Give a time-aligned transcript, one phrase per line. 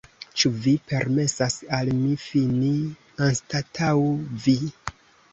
[0.41, 2.71] Ĉu vi permesas al mi fini
[3.27, 3.91] anstataŭ
[4.47, 4.57] vi?